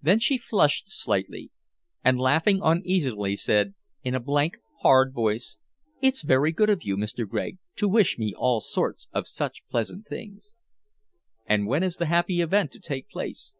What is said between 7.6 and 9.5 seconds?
to wish me all sorts of